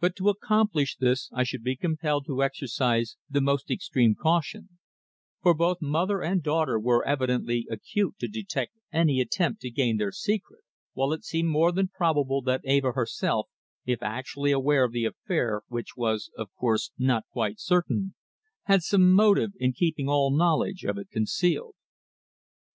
[0.00, 4.68] But to accomplish this I should be compelled to exercise the most extreme caution,
[5.40, 10.12] for both mother and daughter were evidently acute to detect any attempt to gain their
[10.12, 10.60] secret,
[10.92, 13.48] while it seemed more than probable that Eva herself
[13.86, 18.14] if actually aware of the affair, which was, of course, not quite certain
[18.64, 21.76] had some motive in keeping all knowledge of it concealed.